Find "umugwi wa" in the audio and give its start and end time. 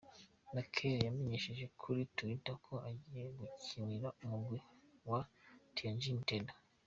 4.23-5.19